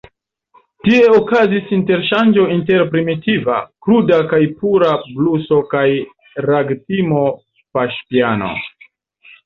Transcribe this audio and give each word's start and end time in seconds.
Tie 0.85 1.11
okazis 1.17 1.69
interŝanĝo 1.77 2.47
inter 2.55 2.87
primitiva, 2.95 3.59
kruda 3.87 4.21
kaj 4.33 4.41
pura 4.65 4.91
bluso 5.05 5.63
kaj 5.77 5.87
ragtimo-paŝpiano. 6.51 8.55